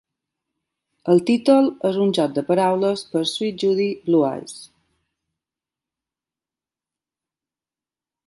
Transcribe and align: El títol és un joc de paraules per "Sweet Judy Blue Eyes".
El 1.15 1.19
títol 1.27 1.67
és 1.89 1.99
un 2.05 2.13
joc 2.17 2.33
de 2.37 2.43
paraules 2.47 3.03
per 3.11 3.21
"Sweet 3.33 3.61
Judy 3.65 3.87
Blue 4.07 4.31
Eyes". 4.31 4.57